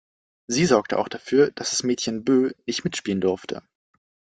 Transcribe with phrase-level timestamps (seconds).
[0.47, 3.61] Sie sorgte auch dafür, dass das Mädchen Bö nicht mitspielen durfte.